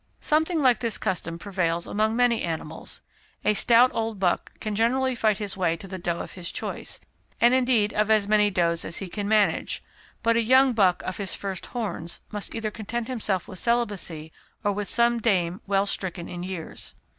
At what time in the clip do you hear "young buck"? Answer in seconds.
10.41-11.03